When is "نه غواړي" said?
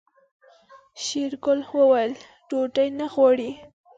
2.99-3.51